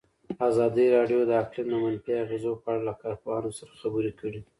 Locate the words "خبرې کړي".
3.81-4.41